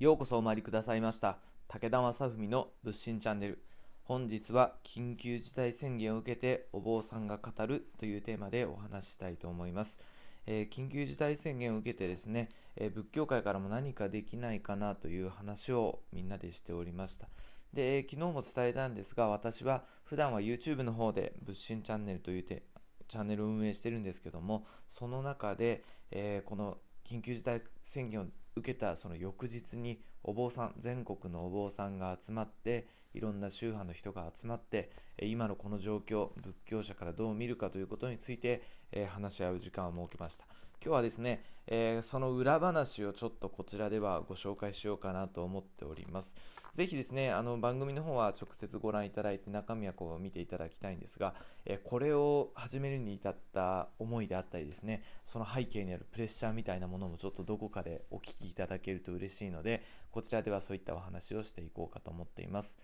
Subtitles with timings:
[0.00, 1.36] ようこそお参りくださいました。
[1.68, 3.62] 武田正文の仏心チャンネル。
[4.02, 9.98] 本日は緊急事態宣言を受けてお坊さんが語るというテーマでお話ししたいと思います、
[10.46, 17.28] えー、緊急事態宣言を受けてですね、えー、仏教界からも何かできないかなという話をみんなでしておりました。
[17.74, 22.62] で、え、昨日も伝えたんですが私は普段は YouTube の方で仏心チャンネルというて
[23.06, 28.26] チャンネルを運営してるんですけどもその中で、えこの緊急事態宣言を
[28.60, 34.90] 受けたその翌日にお坊さん全国のお坊さんが集まっていろんな宗派の人が集まって
[35.22, 38.62] 今のこの状況仏教者からどう見るかということについて、
[39.08, 40.46] 話し合う時間を設けました。
[40.82, 46.34] 今日はですね、えー、その裏話をちょっとこちらではご紹介しようかなと思っております。
[46.72, 51.34] ぜひですねあの番組の方は直接ご覧いただいて中身はこう見ていただきたいんですが、
[51.66, 62.78] えー、これを始めるに至った思いであったりですねその背景にあるプレッシャーみたいなものもちょっとどこかでお聞きいただけると嬉しいのでこちらではそういったお話をしていこうかと思っています。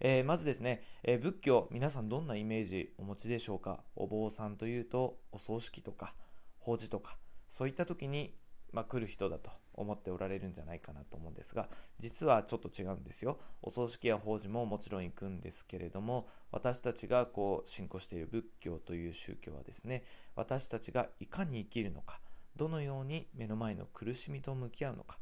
[0.00, 3.80] えー、まずですね、えー、仏教、皆さんどんなイメージお持ちでしょうか？
[3.96, 6.14] お坊さんというと、お葬式とか、
[6.60, 7.16] 法事とか、
[7.48, 8.34] そういった時に、
[8.72, 11.68] まあ、来る人だと思っておられるんじゃないかなと思うんですが
[11.98, 13.38] 実はちょっと違うんですよ。
[13.62, 20.04] お葬式や法事ももちろん行くんですけれども私たちがこう信仰している仏教という宗教はですね
[20.34, 22.20] 私たちがいかに生きるのか
[22.56, 25.18] どのように目の前の苦しみと向き合うのか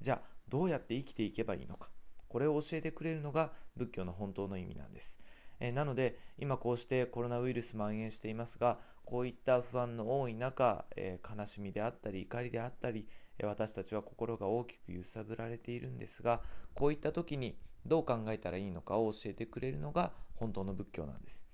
[0.00, 1.90] じゃあどうやって生きていけばいいのか
[2.28, 5.18] これを教えてくれるのが仏教の本当の意味なんです。
[5.60, 13.08] えなので今こうしてコロナウイルス蔓延していますがこういった不安の多い中、え悲しみであったり怒りであったり、
[13.38, 16.42] え私たちは心が大きく揺さぶられているんですが
[16.74, 21.49] こういった時にどう考えたらいいのかを教えてくれるのが本当の仏教なんです。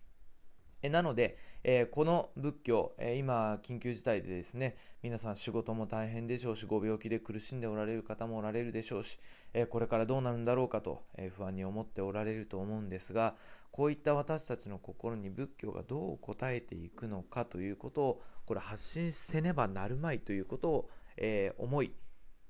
[0.89, 9.19] なので、えー、この仏教、えー、今、緊急事態でですね、皆さん仕事も大変でしょうし、ご病気で苦しんでおられる方もおられるでしょうし、
[9.53, 13.35] えー、これからどうなるんだろうかと、え不安に思っておられると思うんですが、
[13.73, 21.93] こういった私たちの心に仏教がどう応えていくのかということを、これ発信せねばなるまいということを、え思い、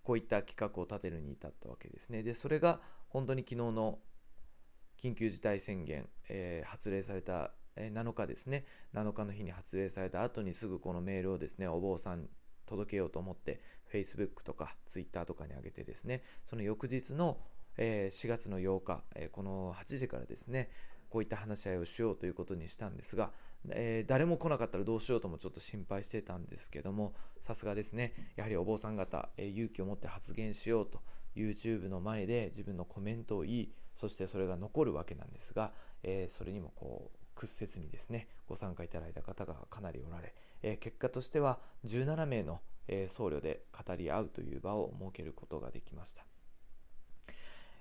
[0.03, 2.23] こういった企画を立てるに至ったわけですね。
[2.23, 3.99] で、それが本当に昨日の
[4.99, 8.65] 緊急事態宣言、え発令された7日ですね、
[8.95, 12.29] 7日の日に発令された後にすぐこのメールをですね、お坊さん
[12.67, 13.61] 届けようと思って、
[13.93, 17.39] Facebook とか Twitter とかに上げてですね、その翌日の、
[17.79, 20.71] え4月の8日、えこの8時からですね、
[21.09, 23.33] こういった話し合いをしようということにしたんですが、
[23.71, 31.01] えー、誰も来なかったらどうしようともちょっと心配してたんですけども、さすがですね、やはりお坊さん方、え、勇気を持って発言しようと、
[31.35, 35.73] YouTube の前で自分のコメントを言い、そしてそれが残るわけなんですが、
[36.03, 46.25] え、それにもこう、屈折にですね、ご参加いただいた方がかなりおられ、え、結果としては17名の、え、僧侶で語り合うという場を設けることができました。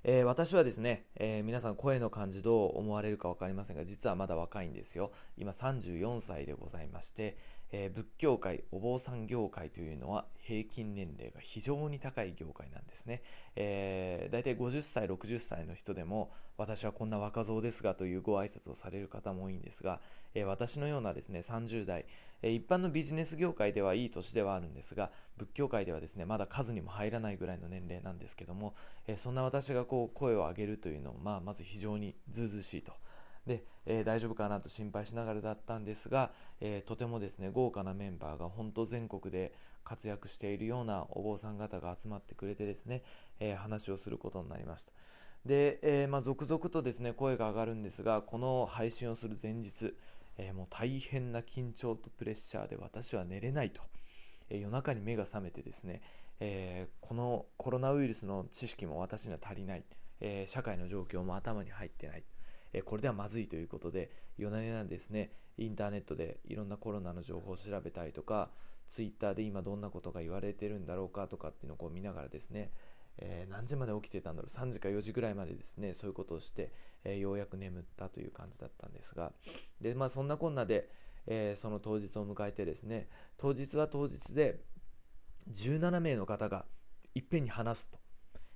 [0.08, 5.12] えー、私はですね、えー、皆さん声の感じどう思われるか分かりませんが、実はまだ若いんですよ。
[5.36, 7.38] 今34歳でございまして、
[7.72, 13.22] えー、仏教界、お坊さん業界というのは平均年齢が非常に高い業界なんですね。
[13.56, 20.00] えー、大体50歳、60歳の人でも、私はこんな若造ですがというご挨拶をされる方も多いんですが、
[20.34, 22.06] えー、私のようなですね、30代、
[22.42, 28.76] えー、一般のビジネス業界ではいい年ではあるんですが、仏教界ではですね、まだ数にも入らないぐらいの年齢なんですけども、
[29.08, 32.94] えそんな私がこう声を上げるというのを、まあ、まず非常にずうずしいと。
[33.46, 43.04] で、えー、大丈夫かなと心配しながらだったんですが、えー、とてもですね豪華なメンバーが本当全国で活躍しているようなお坊さん方が集まってくれてですね、
[43.40, 44.94] えー、話をすることになりました。
[45.46, 49.96] で、えまあ、続々とですね声が上がるんですがこの配信をする前日、
[50.40, 53.84] えもう大変な緊張とプレッシャーで私は寝れないと、
[54.50, 56.02] 夜中に目が覚めてですね、
[56.40, 59.84] えこのコロナウイルスの知識も私には足りない、
[60.20, 62.24] え社会の状況も頭に入ってない。
[62.78, 68.50] えこれではまずいということで、夜な夜なですね、インターネットでいろんなコロナの情報を調べたりとか、
[68.90, 72.72] ツイッターで今どんなことが言われてるんだろうかとかっていうのをこう見ながらですね、
[73.18, 76.74] えー、何時まで起きてたんだろう、3時か4時ぐらいまでですね、そういうことをして、
[77.06, 79.32] えー、ようやく眠ったという感じだったんですが、
[79.80, 80.90] で、まあそんなこんなで、
[81.28, 83.08] えー、その当日を迎えてですね、
[83.38, 84.60] 当日は当日で
[85.50, 86.66] 17名の方が
[87.14, 88.00] いっぺんに話すと。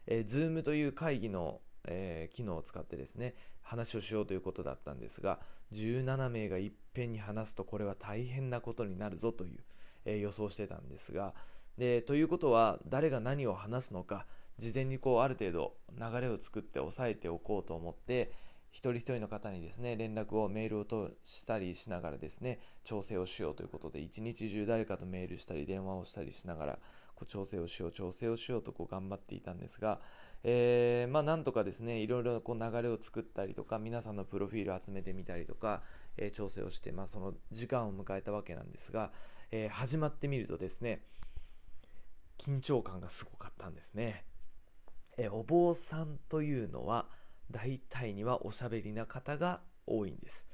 [0.08, 5.40] えー、Zoom という会議のえー、機能を使ってですね、話をしようということだったんですが、
[5.74, 9.60] 17名がいっぺんに話すとこれは大変なことになるぞという、
[10.06, 11.34] えー、予想してたんですが、
[11.78, 14.26] で、ということは誰が何を話すのか、
[14.58, 18.32] 事前にこうある程度流れを作って押さえておこうと思って、
[18.72, 26.80] 一人一人の方にですね、連絡をメールをとしたりしながらですね、調整をしようということで、一日中誰かとメールしたり電話をしたりしながら、
[27.16, 30.02] こう調整をしよう調整をしようとこう頑張っていたんですが、
[30.44, 35.84] えー、まあなんとかですねいろいろこう流れを作ったりとか皆さんのプロフィールを集めてみたりとか、
[36.18, 39.12] えー、調整をして、まあ、その時間を迎えたわけなんですが、
[39.52, 41.02] えー、始まってみるとですね
[42.38, 44.24] 緊張感がすごかったんですね、
[45.18, 47.08] えお坊さんというのは
[47.52, 50.48] 大体にはおしゃべりな方が多いんです。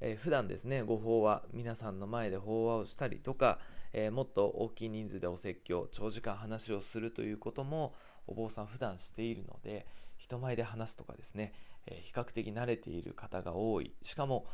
[0.00, 3.58] えー、普段ですね、ご法話、皆さんの前で法話をしたりとか、
[3.92, 7.94] えー、もっと大きい人数でお説教、長時間話をするということも、
[8.26, 9.86] お坊さん普段しているので、
[10.16, 11.52] 人前で話すとかですね、
[11.86, 13.94] えー、比較的慣れている方が多い。
[14.02, 14.46] しかも、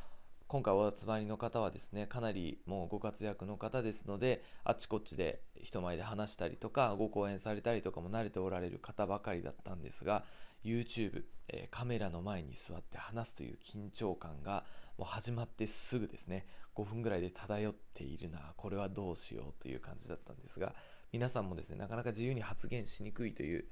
[0.51, 10.25] 今回お集まりの方はですね、かなりもうご活躍の方ですので、あちこちで人前で話したりとか、ご講演されたりとかも慣れておられる方ばかりだったんですが、
[10.65, 14.65] YouTube、えー、カメラの前に座って話すという緊張感が
[14.99, 20.75] もう始まってすぐですね、5分ぐらいで漂っているな、これはどうしようという感じだったんですが、
[21.13, 23.65] 皆さんもですね、なかなか自由に発言しにくいという、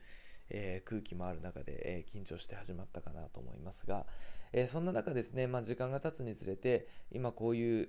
[0.50, 4.06] えー、空気もある中で、えー、緊張して始まったかなと思いますが、
[4.52, 7.88] えー、そんな中ですね、まあ、時間が経つにつれて、今こういう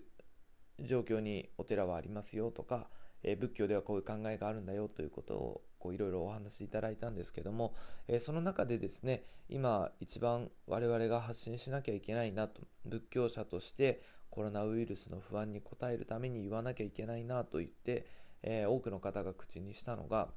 [0.80, 2.90] 状況にお寺はありますよとか、
[3.24, 7.74] え仏教ではこういう考えがあるんだよということをこういろいろお話しいただいたんですけども、
[8.08, 18.06] えその中でですね今一番我々が発信しなきゃいけないなと仏教者としてコロナウイルスの不安に応えるために言わなきゃいけないなと言って、
[18.44, 20.30] え多くの方が口にしたのが、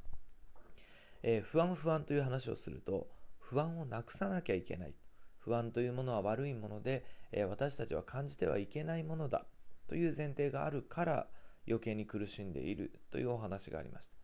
[1.22, 3.08] え不安不安という話をすると
[3.38, 4.94] 不安をなくさなきゃいけない。
[5.38, 9.46] 不安というものは悪いもので、え私たちは感じてはいけないものだ。
[9.88, 11.26] という前提があるから
[11.66, 13.00] 余計に苦しんでいる。
[13.10, 14.14] というお話がありました。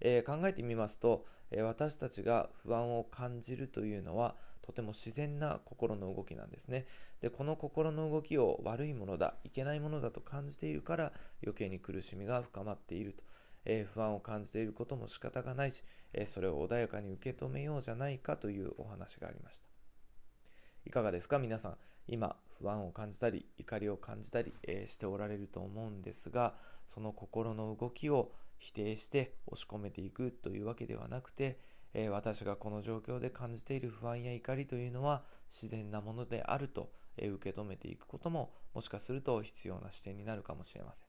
[0.00, 6.86] えー、考えてみますと、えー、私たちが不安を感じるというのはとても自然な心の動きなんですね。
[7.20, 11.12] で、この心の動きを悪いものだ、いけないものだと感じているから
[11.42, 13.22] 余計に苦しみが深まっていると。
[13.66, 15.82] えー、不安を感じていることも仕方がないし、
[16.14, 19.66] えそれを穏やかに受け止めようじゃないかというお話がありました。
[20.86, 21.38] いかがですか？
[21.38, 21.76] 皆さん。
[22.06, 26.54] 今、不安を感じたり、怒りを感じたり、えしておられると思うんですが、
[26.86, 31.58] その心の動きを否定して押し込めていくというわけではなくて、
[31.94, 41.06] えー、私がこの状況で感じている不安や怒りというのは自然なものであると、えー、受け止めていくことももしかすると必要な視点になるかもしれません。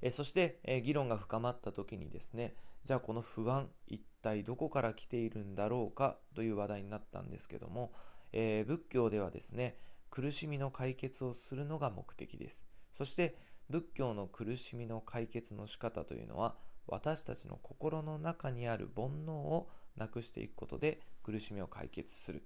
[0.00, 2.54] えー、そして、え議論が深まった時にですね、
[2.84, 7.92] じゃあこの不安、一体どこから来ているんだろうかという話題になったんですけども、
[8.32, 9.76] え仏教ではですね、
[10.10, 12.66] 苦しみの解決をするのが目的です。
[12.92, 13.36] そして、
[13.68, 16.56] 仏教の苦しみの解決の仕方というのは
[16.86, 22.42] 私たちの心の中にある煩悩をなくしていくことで苦しみを解決する。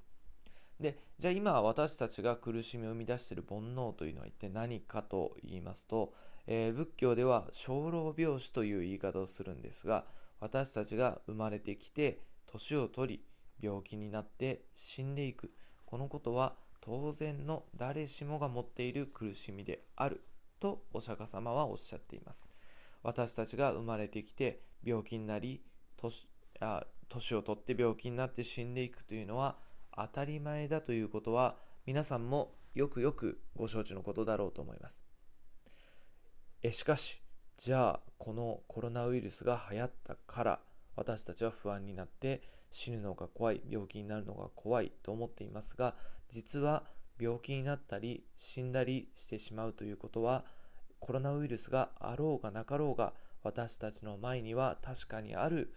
[0.81, 6.13] で、じゃあ今私たちが苦しみを生み出している煩悩というのは一体何かと言いますと、
[6.47, 10.05] えー、仏教では生老病死という言い方をするんですが、
[10.39, 13.25] 私たちが生まれてきて年を取り
[13.61, 15.53] 病気になって死んでいく。
[15.87, 20.23] このことは当然の誰しもが持っている苦しみである
[20.61, 22.53] とお釈迦様はおっしゃっています。
[23.07, 25.63] 私たちが生まれてきて病気になり、
[25.97, 26.27] 年
[26.59, 29.59] あ年を取って病気になって死んでいくというのは
[29.97, 31.55] 当たり前だということは
[31.87, 35.05] 皆さんもよくよくご承知のことだろうと思います。
[36.65, 37.23] えしかし、
[37.57, 40.61] じゃあこのコロナウイルスが流行ったから
[40.97, 45.95] 私たちは不安になって死ぬのが怖い、病気になるのが怖いと思っていますが、
[46.29, 46.83] 実は
[47.21, 50.45] 病気になったり死んだりしてしまうということは
[51.07, 53.13] コロナウイルスがあろうがなかろうが
[53.45, 55.73] 私たちの前には確かにある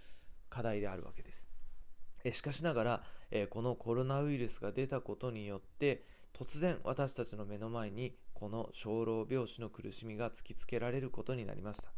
[0.49, 1.47] 課題であるわけです。
[2.31, 3.03] しかしながら、
[3.51, 11.91] このコロナウイルスが出たことによって突然私たちの目の前にこの生老病死の苦しみが突きつけられることになりました。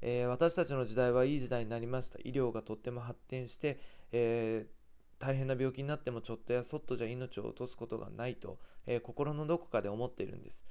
[0.00, 2.18] えー、私たちの時代はいい時代になりました。
[2.20, 3.78] 医療がとっても発展して、
[4.12, 4.84] えー
[5.18, 10.64] 大変な病気になってもちょっとやそっとじゃ命を落とすことがないと、えー、心のどこかで思っているんです。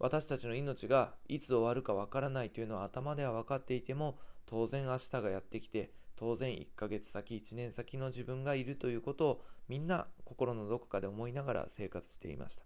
[0.00, 12.62] 私たちの命がいつ終わるかわからないというのは頭では分かっていても、当然明日がやってきて、当然1ヶ月先、1年先の自分がいるということをみんな心のどこかで思いながら生活していました。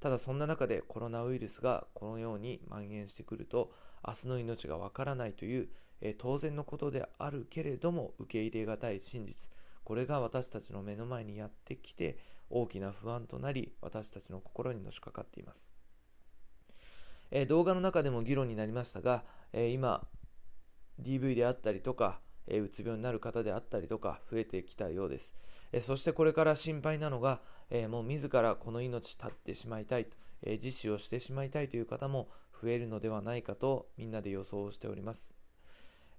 [0.00, 3.72] ただそんな中でコロナウイルスがこのように蔓延してくると、
[4.06, 5.68] 明日の命がわからないという、
[6.00, 9.48] えー、当然のことであるけれども受け入れがたい真実。
[9.84, 12.18] これが私たちの目の前にやってきて
[12.50, 15.71] 大きな不安となり私たちの心にのしかかっています、
[17.34, 19.24] え、動画の中でも議論になりましたが、
[19.54, 20.06] え、今
[21.00, 25.34] DV であったりとか、え、うつ病になる方であったりとか増えてきたようです、
[25.72, 32.28] えそしてこれから心配なのが、えもう自らこの命絶ってしまいたいと、え自死をしてしまいたいという方も
[32.60, 35.32] 増えるのではないかとみんなで予想をしております。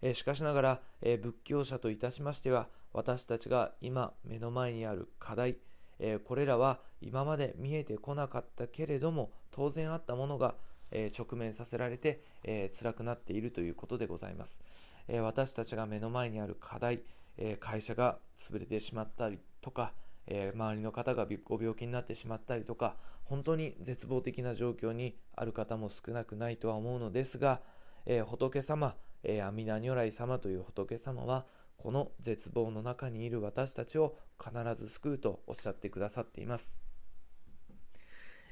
[0.01, 5.57] えしかしながら、え仏教者といたしましては、私たちが今目の前にある課題、
[5.99, 10.55] えこれらは今まで見えてこなかったけれども、当然あったものが、
[10.91, 14.59] え直面させられて、え辛くなっているということでございます。
[15.07, 17.01] え私たちが目の前にある課題、
[17.37, 19.93] え会社が潰れてしまったりとか、
[20.27, 27.61] え周りの方がご病気になってしまったりとか、本当に絶望的な状況にある方も少なくないとは思うのですが、
[28.05, 31.45] え仏様、え阿弥陀如来様という仏様は、
[31.77, 36.77] この絶望の中にいる私たちを必ず救うとおっしゃってくださっています。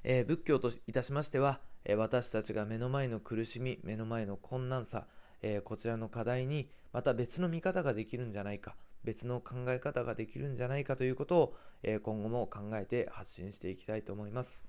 [0.03, 5.07] え、仏教といたしましては、え、私たちが目の前の苦しみ、目の前の困難さ、
[5.41, 14.65] え、こちらの課題にまた別の見方ができるんじゃないか、別の考え方ができるんじゃないかということを、え今後も考えて発信していきたいと思います。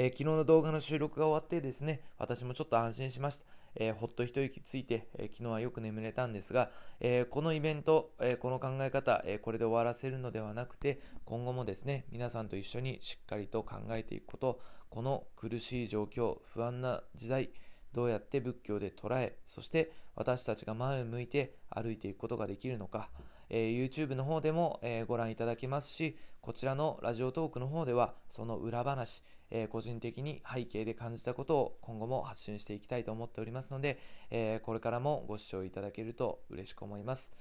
[0.00, 3.46] えー、昨日の動画の収録が終わってですね、私もちょっと安心しました。
[3.74, 17.50] えー、ほっと一息ついて、えー、昨日はよく眠れたんですが、えこのイベント、えこの考え方、えこれで終わらせるのではなくて、今後もですね、皆さんと一緒にしっかりと考えていくこと、この苦しい状況、不安な時代、
[17.92, 23.10] どうやって仏教で捉え、そして私たちが前を向いて歩いていくことができるのか、
[23.50, 33.98] えー、YouTube の方でも、えー、ご覧いただけますし、こちらのラジオトークの方では、その裏話、えー、個人的に背景で感じたことを今後も発信していきたいと思っておりますので、
[34.30, 37.32] えこれからもご視聴いただけると嬉しく思います。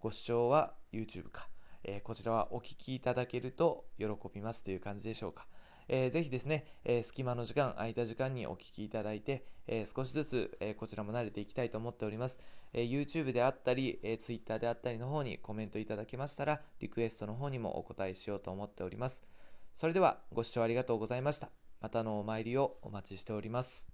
[0.00, 1.48] ご視聴は YouTube か、
[1.84, 5.46] えこちらはお聞きいただけると喜びますという感じでしょうか。
[5.88, 12.38] えー、ぜひですね、えー、隙間の時間、空いた時間にお聞きいただいて、えー、少しずつ、えこちらも慣れていきたいと思っております。
[12.72, 19.24] え YouTube であったり、え Twitter であったりの方にコメントいただけましたら、リクエストの方にもお答えしようと思っております。
[19.74, 21.50] それでは、ご視聴ありがとうございました。
[21.80, 23.93] またのお参りをお待ちしております。